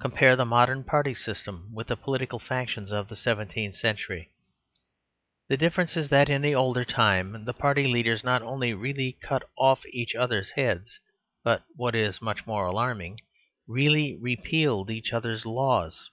[0.00, 4.32] Compare the modern Party System with the political factions of the seventeenth century.
[5.48, 9.48] The difference is that in the older time the party leaders not only really cut
[9.56, 10.98] off each other's heads,
[11.44, 13.20] but (what is much more alarming)
[13.68, 16.10] really repealed each other's laws.